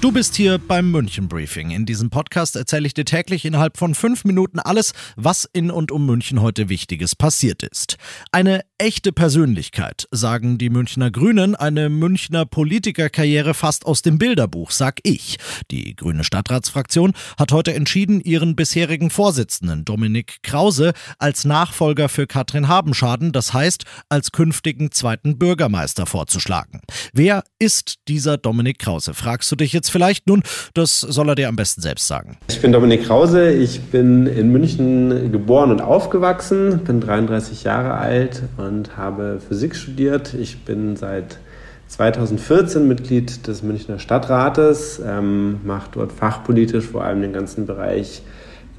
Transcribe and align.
Du 0.00 0.10
bist 0.12 0.34
hier 0.34 0.56
beim 0.56 0.90
München 0.90 1.28
Briefing. 1.28 1.72
In 1.72 1.84
diesem 1.84 2.08
Podcast 2.08 2.56
erzähle 2.56 2.86
ich 2.86 2.94
dir 2.94 3.04
täglich 3.04 3.44
innerhalb 3.44 3.76
von 3.76 3.94
fünf 3.94 4.24
Minuten 4.24 4.58
alles, 4.58 4.94
was 5.16 5.46
in 5.52 5.70
und 5.70 5.92
um 5.92 6.06
München 6.06 6.40
heute 6.40 6.70
Wichtiges 6.70 7.14
passiert 7.14 7.62
ist. 7.62 7.98
Eine 8.32 8.62
echte 8.78 9.12
Persönlichkeit, 9.12 10.08
sagen 10.10 10.56
die 10.56 10.70
Münchner 10.70 11.10
Grünen, 11.10 11.54
eine 11.54 11.90
Münchner 11.90 12.46
Politikerkarriere 12.46 13.52
fast 13.52 13.84
aus 13.84 14.00
dem 14.00 14.16
Bilderbuch, 14.16 14.70
sag 14.70 15.00
ich. 15.02 15.36
Die 15.70 15.94
grüne 15.94 16.24
Stadtratsfraktion 16.24 17.12
hat 17.38 17.52
heute 17.52 17.74
entschieden, 17.74 18.22
ihren 18.22 18.56
bisherigen 18.56 19.10
Vorsitzenden 19.10 19.84
Dominik 19.84 20.38
Krause 20.42 20.94
als 21.18 21.44
Nachfolger 21.44 22.08
für 22.08 22.26
Katrin 22.26 22.68
Habenschaden, 22.68 23.32
das 23.32 23.52
heißt 23.52 23.84
als 24.08 24.32
künftigen 24.32 24.92
zweiten 24.92 25.36
Bürgermeister 25.36 26.06
vorzuschlagen. 26.06 26.80
Wer 27.12 27.44
ist 27.58 27.96
dieser 28.08 28.38
Dominik 28.38 28.78
Krause, 28.78 29.12
fragst 29.12 29.52
du 29.52 29.56
dich 29.56 29.74
jetzt 29.74 29.89
vielleicht? 29.90 30.26
Nun, 30.26 30.42
das 30.74 31.00
soll 31.00 31.28
er 31.28 31.34
dir 31.34 31.48
am 31.48 31.56
besten 31.56 31.80
selbst 31.80 32.06
sagen. 32.06 32.38
Ich 32.48 32.60
bin 32.60 32.72
Dominik 32.72 33.04
Krause, 33.04 33.50
ich 33.52 33.80
bin 33.80 34.26
in 34.26 34.50
München 34.52 35.32
geboren 35.32 35.70
und 35.70 35.80
aufgewachsen, 35.80 36.78
bin 36.78 37.00
33 37.00 37.64
Jahre 37.64 37.94
alt 37.94 38.42
und 38.56 38.96
habe 38.96 39.40
Physik 39.46 39.76
studiert. 39.76 40.34
Ich 40.34 40.64
bin 40.64 40.96
seit 40.96 41.38
2014 41.88 42.86
Mitglied 42.86 43.46
des 43.46 43.62
Münchner 43.62 43.98
Stadtrates, 43.98 45.02
ähm, 45.04 45.60
mache 45.64 45.88
dort 45.92 46.12
fachpolitisch 46.12 46.84
vor 46.84 47.04
allem 47.04 47.20
den 47.20 47.32
ganzen 47.32 47.66
Bereich 47.66 48.22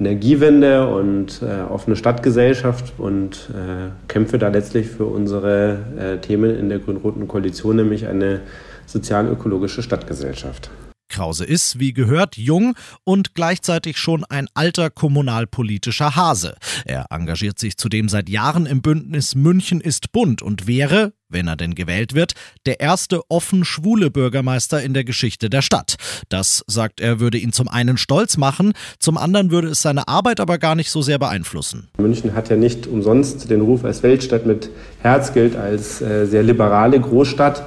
Energiewende 0.00 0.88
und 0.88 1.42
äh, 1.42 1.70
offene 1.70 1.94
Stadtgesellschaft 1.94 2.94
und 2.98 3.50
äh, 3.50 3.90
kämpfe 4.08 4.38
da 4.38 4.48
letztlich 4.48 4.88
für 4.88 5.04
unsere 5.04 5.78
äh, 5.96 6.18
Themen 6.18 6.58
in 6.58 6.68
der 6.68 6.80
grün-roten 6.80 7.28
Koalition, 7.28 7.76
nämlich 7.76 8.06
eine 8.06 8.40
sozial-ökologische 8.86 9.82
Stadtgesellschaft. 9.82 10.70
Krause 11.12 11.44
ist, 11.44 11.78
wie 11.78 11.92
gehört, 11.92 12.36
jung 12.36 12.74
und 13.04 13.34
gleichzeitig 13.34 13.98
schon 13.98 14.24
ein 14.24 14.48
alter 14.54 14.90
kommunalpolitischer 14.90 16.16
Hase. 16.16 16.56
Er 16.84 17.06
engagiert 17.10 17.58
sich 17.58 17.76
zudem 17.76 18.08
seit 18.08 18.28
Jahren 18.28 18.66
im 18.66 18.82
Bündnis 18.82 19.34
München 19.34 19.80
ist 19.80 20.10
bunt 20.10 20.42
und 20.42 20.66
wäre, 20.66 21.12
wenn 21.28 21.46
er 21.46 21.56
denn 21.56 21.74
gewählt 21.74 22.14
wird, 22.14 22.32
der 22.66 22.80
erste 22.80 23.20
offen 23.30 23.64
schwule 23.64 24.10
Bürgermeister 24.10 24.82
in 24.82 24.94
der 24.94 25.04
Geschichte 25.04 25.50
der 25.50 25.62
Stadt. 25.62 25.96
Das, 26.28 26.64
sagt 26.66 27.00
er, 27.00 27.20
würde 27.20 27.38
ihn 27.38 27.52
zum 27.52 27.68
einen 27.68 27.96
stolz 27.96 28.36
machen, 28.36 28.72
zum 28.98 29.18
anderen 29.18 29.50
würde 29.50 29.68
es 29.68 29.82
seine 29.82 30.08
Arbeit 30.08 30.40
aber 30.40 30.58
gar 30.58 30.74
nicht 30.74 30.90
so 30.90 31.02
sehr 31.02 31.18
beeinflussen. 31.18 31.88
München 31.98 32.34
hat 32.34 32.48
ja 32.48 32.56
nicht 32.56 32.86
umsonst 32.86 33.50
den 33.50 33.60
Ruf 33.60 33.84
als 33.84 34.02
Weltstadt 34.02 34.46
mit 34.46 34.70
Herz, 35.00 35.32
gilt 35.32 35.56
als 35.56 36.00
äh, 36.00 36.26
sehr 36.26 36.42
liberale 36.42 36.98
Großstadt. 37.00 37.62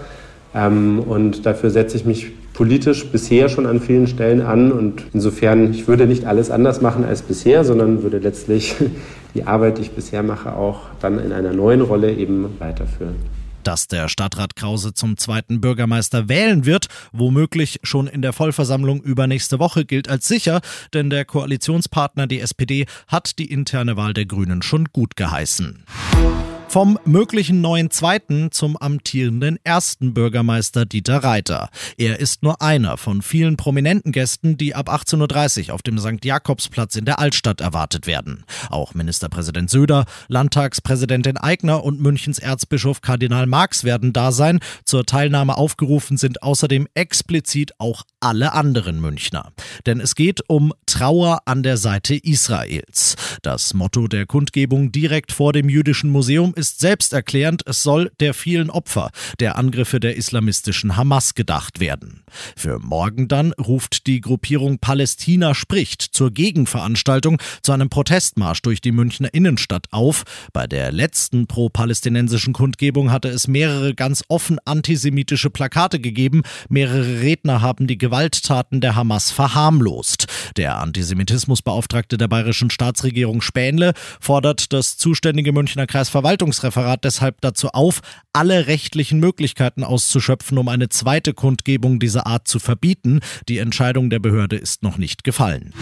Ähm, 0.56 1.00
und 1.00 1.46
dafür 1.46 1.70
setze 1.70 1.98
ich 1.98 2.06
mich 2.06 2.32
politisch 2.56 3.06
bisher 3.08 3.50
schon 3.50 3.66
an 3.66 3.82
vielen 3.82 4.08
Stellen 4.08 4.42
an. 4.42 4.72
Und 4.72 5.04
insofern, 5.14 5.72
ich 5.72 5.88
würde 5.88 6.08
nicht 6.08 6.26
alles 6.26 6.50
anders 6.50 6.82
machen 6.82 7.04
als 7.04 7.22
bisher, 7.22 7.64
sondern 7.64 8.02
würde 8.02 8.18
letztlich 8.18 8.76
die 9.36 9.44
Arbeit, 9.44 9.78
die 9.78 9.84
ich 9.84 9.92
bisher 9.92 10.24
mache, 10.24 10.56
auch 10.56 10.82
dann 11.02 11.20
in 11.20 11.32
einer 11.32 11.54
neuen 11.54 11.82
Rolle 11.82 12.14
eben 12.14 12.56
weiterführen. 12.60 13.16
Dass 13.64 13.88
der 13.88 14.08
Stadtrat 14.10 14.56
Krause 14.56 14.94
zum 14.94 15.18
zweiten 15.18 15.60
Bürgermeister 15.60 16.30
wählen 16.30 16.66
wird, 16.66 16.86
womöglich 17.12 17.80
schon 17.84 18.08
in 18.08 18.22
der 18.22 18.32
Vollversammlung 18.32 19.02
übernächste 19.02 19.60
Woche, 19.60 19.86
gilt 19.86 20.08
als 20.08 20.28
sicher, 20.28 20.62
denn 20.94 21.10
der 21.10 21.26
Koalitionspartner, 21.26 22.28
die 22.28 22.40
SPD, 22.40 22.86
hat 23.08 23.40
die 23.40 23.52
interne 23.52 23.98
Wahl 23.98 24.14
der 24.14 24.26
Grünen 24.26 24.62
schon 24.62 24.86
gut 24.94 25.16
geheißen. 25.16 25.84
Vom 26.76 27.00
möglichen 27.06 27.62
neuen 27.62 27.90
zweiten 27.90 28.52
zum 28.52 28.76
amtierenden 28.76 29.58
ersten 29.64 30.14
Bürgermeister 30.14 30.86
Dieter 30.86 31.24
Reiter. 31.24 31.70
Er 31.98 32.20
ist 32.20 32.44
nur 32.44 32.62
einer 32.62 32.98
von 32.98 33.22
vielen 33.22 33.56
prominenten 33.56 34.12
Gästen, 34.12 34.58
die 34.58 34.76
ab 34.76 34.90
18.30 34.90 35.70
Uhr 35.70 35.76
auf 35.76 35.84
dem 35.84 35.98
St. 35.98 36.26
Jakobsplatz 36.26 36.98
in 36.98 37.06
der 37.06 37.20
Altstadt 37.20 37.62
erwartet 37.62 38.08
werden. 38.08 38.44
Auch 38.70 38.94
Ministerpräsident 38.94 39.70
Söder, 39.70 40.04
Landtagspräsidentin 40.28 41.38
Eigner 41.38 41.82
und 41.82 42.02
Münchens 42.02 42.40
Erzbischof 42.40 43.00
Kardinal 43.00 43.48
Marx 43.48 43.86
werden 43.86 44.12
da 44.12 44.34
sein. 44.34 44.60
Zur 44.84 45.06
Teilnahme 45.06 45.56
aufgerufen 45.56 46.18
sind 46.18 46.44
außerdem 46.44 46.90
explizit 46.94 47.72
auch 47.80 48.04
alle 48.20 48.52
anderen 48.52 49.00
Münchner. 49.00 49.54
Denn 49.86 50.02
es 50.02 50.14
geht 50.14 50.42
um 50.50 50.74
Trauer 50.88 51.40
an 51.46 51.64
der 51.64 51.78
Seite 51.78 52.16
Israels. 52.16 53.16
Das 53.44 53.74
Motto 53.74 54.10
der 54.10 54.26
Kundgebung 54.26 54.92
direkt 54.92 55.32
vor 55.32 55.54
dem 55.54 55.70
Jüdischen 55.70 56.10
Museum 56.10 56.54
ist 56.54 56.65
ist 56.66 56.80
selbsterklärend, 56.80 57.62
es 57.68 57.84
soll 57.84 58.12
der 58.20 58.34
vielen 58.34 58.72
Opfer 58.72 59.12
der 59.40 59.56
Angriffe 59.56 60.00
der 60.00 60.16
islamistischen 60.16 60.98
Hamas 60.98 61.36
gedacht 61.36 61.80
werden. 61.80 62.24
Für 62.56 62.80
morgen 62.80 63.28
dann 63.28 63.54
ruft 63.54 64.08
die 64.08 64.20
Gruppierung 64.20 64.80
Palästina 64.80 65.54
spricht 65.54 66.02
zur 66.02 66.32
Gegenveranstaltung 66.32 67.40
zu 67.62 67.72
einem 67.72 67.90
Protestmarsch 67.90 68.64
durch 68.64 68.82
die 68.82 68.92
Münchner 68.92 69.32
Innenstadt 69.32 69.86
auf. 69.92 70.24
Bei 70.54 70.66
der 70.66 70.92
letzten 70.92 71.46
pro-palästinensischen 71.46 72.54
Kundgebung 72.54 73.12
hatte 73.12 73.28
es 73.28 73.48
mehrere 73.48 73.94
ganz 73.94 74.24
offen 74.28 74.58
antisemitische 74.66 75.52
Plakate 75.52 76.00
gegeben. 76.00 76.42
Mehrere 76.68 77.22
Redner 77.22 77.62
haben 77.62 77.86
die 77.86 78.00
Gewalttaten 78.00 78.82
der 78.82 78.96
Hamas 78.96 79.30
verharmlost. 79.30 80.26
Der 80.58 80.80
Antisemitismusbeauftragte 80.80 82.18
der 82.18 82.28
bayerischen 82.28 82.72
Staatsregierung 82.72 83.42
Spähnle 83.42 83.94
fordert 84.20 84.74
das 84.74 84.98
zuständige 84.98 85.52
Münchner 85.52 85.86
Kreisverwaltungs 85.86 86.45
Verwaltungsreferat 86.46 87.04
deshalb 87.04 87.42
dazu 87.42 87.70
auf, 87.70 88.02
alle 88.34 88.68
rechtlichen 88.68 89.20
Möglichkeiten 89.20 89.84
auszuschöpfen, 89.84 90.58
um 90.58 90.68
eine 90.68 90.90
zweite 90.90 91.34
Kundgebung 91.34 92.00
dieser 92.00 92.28
Art 92.28 92.48
zu 92.48 92.60
verbieten. 92.60 93.20
Die 93.50 93.58
Entscheidung 93.58 94.10
der 94.10 94.20
Behörde 94.20 94.56
ist 94.56 94.84
noch 94.84 94.98
nicht 94.98 95.24
gefallen. 95.24 95.74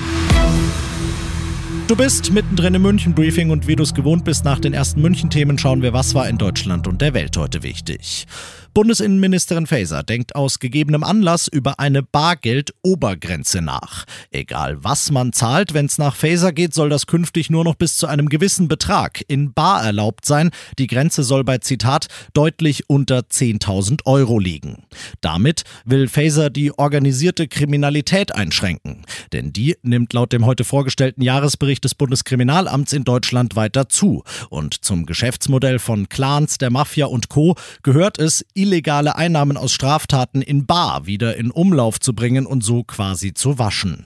Du 1.87 1.97
bist 1.97 2.31
mittendrin 2.31 2.75
im 2.75 2.81
München-Briefing 2.83 3.49
und 3.49 3.67
wie 3.67 3.75
du 3.75 3.83
es 3.83 3.93
gewohnt 3.93 4.23
bist, 4.23 4.45
nach 4.45 4.59
den 4.59 4.73
ersten 4.73 5.01
München-Themen 5.01 5.57
schauen 5.57 5.81
wir, 5.81 5.91
was 5.91 6.15
war 6.15 6.29
in 6.29 6.37
Deutschland 6.37 6.87
und 6.87 7.01
der 7.01 7.13
Welt 7.13 7.35
heute 7.35 7.61
wichtig. 7.61 8.25
Bundesinnenministerin 8.73 9.67
Faeser 9.67 10.01
denkt 10.01 10.35
aus 10.35 10.57
gegebenem 10.57 11.03
Anlass 11.03 11.47
über 11.47 11.79
eine 11.79 12.01
Bargeld-Obergrenze 12.01 13.61
nach. 13.61 14.05
Egal 14.31 14.83
was 14.83 15.11
man 15.11 15.31
zahlt, 15.31 15.75
wenn 15.75 15.85
es 15.85 15.99
nach 15.99 16.15
Faeser 16.15 16.51
geht, 16.51 16.73
soll 16.73 16.89
das 16.89 17.05
künftig 17.05 17.51
nur 17.51 17.63
noch 17.63 17.75
bis 17.75 17.97
zu 17.97 18.07
einem 18.07 18.29
gewissen 18.29 18.67
Betrag 18.67 19.23
in 19.27 19.53
Bar 19.53 19.85
erlaubt 19.85 20.25
sein. 20.25 20.49
Die 20.79 20.87
Grenze 20.87 21.23
soll 21.23 21.43
bei 21.43 21.59
Zitat 21.59 22.07
deutlich 22.33 22.89
unter 22.89 23.19
10.000 23.19 24.05
Euro 24.05 24.39
liegen. 24.39 24.83
Damit 25.21 25.63
will 25.85 26.07
Faeser 26.07 26.49
die 26.49 26.75
organisierte 26.75 27.47
Kriminalität 27.47 28.33
einschränken. 28.33 29.05
Denn 29.33 29.53
die 29.53 29.77
nimmt 29.83 30.13
laut 30.13 30.33
dem 30.33 30.47
heute 30.47 30.63
vorgestellten 30.63 31.21
Jahresbericht 31.21 31.83
des 31.83 31.93
Bundeskriminalamts 31.93 32.93
in 32.93 33.03
Deutschland 33.03 33.55
weiter 33.55 33.87
zu. 33.87 34.23
Und 34.49 34.83
zum 34.83 35.05
Geschäftsmodell 35.05 35.77
von 35.77 36.09
Clans, 36.09 36.57
der 36.57 36.71
Mafia 36.71 37.05
und 37.05 37.29
Co. 37.29 37.55
gehört 37.83 38.17
es, 38.17 38.43
illegale 38.63 39.17
Einnahmen 39.17 39.57
aus 39.57 39.73
Straftaten 39.73 40.41
in 40.41 40.65
Bar 40.65 41.05
wieder 41.05 41.35
in 41.35 41.51
Umlauf 41.51 41.99
zu 41.99 42.13
bringen 42.15 42.45
und 42.45 42.63
so 42.63 42.85
quasi 42.85 43.33
zu 43.33 43.59
waschen. 43.59 44.05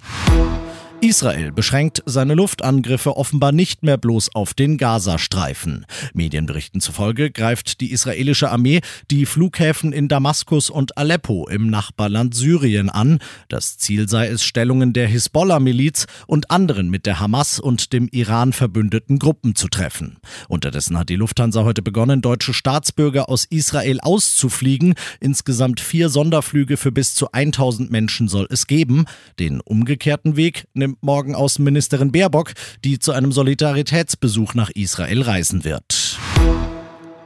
Israel 1.01 1.51
beschränkt 1.51 2.01
seine 2.07 2.33
Luftangriffe 2.33 3.17
offenbar 3.17 3.51
nicht 3.51 3.83
mehr 3.83 3.97
bloß 3.97 4.33
auf 4.33 4.55
den 4.55 4.77
Gazastreifen. 4.77 5.85
Medienberichten 6.13 6.81
zufolge 6.81 7.29
greift 7.29 7.81
die 7.81 7.91
israelische 7.91 8.49
Armee 8.49 8.81
die 9.11 9.27
Flughäfen 9.27 9.93
in 9.93 10.07
Damaskus 10.07 10.71
und 10.71 10.97
Aleppo 10.97 11.47
im 11.49 11.69
Nachbarland 11.69 12.33
Syrien 12.33 12.89
an. 12.89 13.19
Das 13.47 13.77
Ziel 13.77 14.09
sei 14.09 14.27
es, 14.27 14.43
Stellungen 14.43 14.91
der 14.91 15.07
Hisbollah-Miliz 15.07 16.07
und 16.25 16.49
anderen 16.49 16.89
mit 16.89 17.05
der 17.05 17.19
Hamas 17.19 17.59
und 17.59 17.93
dem 17.93 18.07
Iran 18.11 18.51
verbündeten 18.51 19.19
Gruppen 19.19 19.53
zu 19.53 19.67
treffen. 19.67 20.17
Unterdessen 20.47 20.97
hat 20.97 21.09
die 21.09 21.15
Lufthansa 21.15 21.63
heute 21.63 21.83
begonnen, 21.83 22.23
deutsche 22.23 22.55
Staatsbürger 22.55 23.29
aus 23.29 23.45
Israel 23.45 23.99
auszufliegen. 24.01 24.95
Insgesamt 25.19 25.79
vier 25.79 26.09
Sonderflüge 26.09 26.75
für 26.75 26.91
bis 26.91 27.13
zu 27.13 27.31
1000 27.31 27.91
Menschen 27.91 28.27
soll 28.27 28.47
es 28.49 28.65
geben. 28.65 29.05
Den 29.37 29.61
umgekehrten 29.61 30.35
Weg 30.37 30.65
nimmt 30.73 30.86
nimmt 30.87 31.03
morgen 31.03 31.35
Außenministerin 31.35 32.13
Baerbock, 32.13 32.53
die 32.85 32.97
zu 32.97 33.11
einem 33.11 33.33
Solidaritätsbesuch 33.33 34.53
nach 34.53 34.69
Israel 34.69 35.21
reisen 35.21 35.65
wird. 35.65 36.17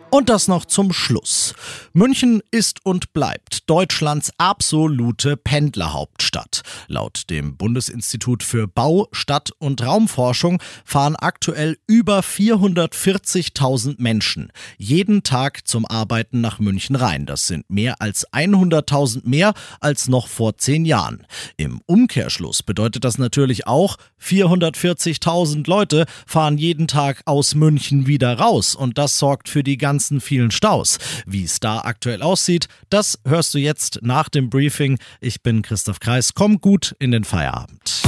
Und 0.09 0.29
das 0.29 0.47
noch 0.47 0.65
zum 0.65 0.91
Schluss. 0.91 1.53
München 1.93 2.41
ist 2.49 2.83
und 2.83 3.13
bleibt 3.13 3.60
Deutschlands 3.71 4.33
absolute 4.37 5.37
Pendlerhauptstadt. 5.37 6.63
Laut 6.87 7.29
dem 7.29 7.55
Bundesinstitut 7.55 8.43
für 8.43 8.67
Bau, 8.67 9.07
Stadt 9.13 9.51
und 9.59 9.81
Raumforschung 9.81 10.61
fahren 10.83 11.15
aktuell 11.15 11.77
über 11.87 12.19
440.000 12.19 13.95
Menschen 13.99 14.51
jeden 14.77 15.23
Tag 15.23 15.65
zum 15.65 15.85
Arbeiten 15.85 16.41
nach 16.41 16.59
München 16.59 16.97
rein. 16.97 17.25
Das 17.25 17.47
sind 17.47 17.69
mehr 17.69 18.01
als 18.01 18.27
100.000 18.33 19.21
mehr 19.23 19.53
als 19.79 20.09
noch 20.09 20.27
vor 20.27 20.57
zehn 20.57 20.83
Jahren. 20.83 21.25
Im 21.55 21.79
Umkehrschluss 21.85 22.63
bedeutet 22.63 23.05
das 23.05 23.17
natürlich 23.17 23.67
auch, 23.67 23.95
440.000 24.21 25.69
Leute 25.69 26.05
fahren 26.27 26.57
jeden 26.57 26.87
Tag 26.87 27.21
aus 27.25 27.55
München 27.55 28.05
wieder 28.05 28.37
raus 28.37 28.75
und 28.75 28.97
das 28.97 29.17
sorgt 29.17 29.47
für 29.47 29.63
die 29.63 29.77
ganze 29.77 30.01
ganzen 30.01 30.19
vielen 30.19 30.51
Staus. 30.51 30.97
Wie 31.25 31.43
es 31.43 31.59
da 31.59 31.81
aktuell 31.81 32.21
aussieht, 32.21 32.67
das 32.89 33.19
hörst 33.25 33.53
du 33.53 33.59
jetzt 33.61 33.99
nach 34.01 34.29
dem 34.29 34.49
Briefing. 34.49 34.97
Ich 35.19 35.41
bin 35.41 35.61
Christoph 35.61 35.99
Kreis. 35.99 36.33
Komm 36.33 36.59
gut 36.59 36.95
in 36.99 37.11
den 37.11 37.23
Feierabend. 37.23 38.01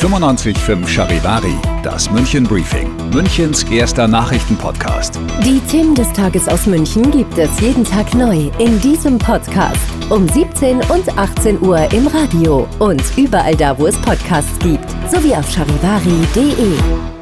95.5 0.00 0.86
Charivari, 0.86 1.54
das 1.82 2.10
München 2.10 2.44
Briefing, 2.44 2.90
Münchens 3.10 3.62
erster 3.64 4.06
Nachrichtenpodcast. 4.08 5.18
Die 5.44 5.60
Themen 5.70 5.94
des 5.94 6.12
Tages 6.12 6.48
aus 6.48 6.66
München 6.66 7.10
gibt 7.10 7.38
es 7.38 7.60
jeden 7.60 7.84
Tag 7.84 8.12
neu 8.14 8.50
in 8.58 8.80
diesem 8.80 9.18
Podcast. 9.18 9.80
Um 10.10 10.28
17 10.28 10.80
und 10.90 11.16
18 11.16 11.60
Uhr 11.62 11.90
im 11.92 12.06
Radio 12.08 12.68
und 12.80 13.02
überall 13.16 13.56
da, 13.56 13.78
wo 13.78 13.86
es 13.86 13.96
Podcasts 13.98 14.58
gibt, 14.58 14.90
sowie 15.10 15.34
auf 15.34 15.50
charivari.de. 15.50 17.13